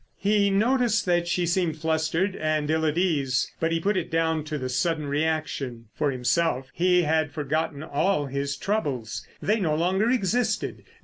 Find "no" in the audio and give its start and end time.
9.59-9.75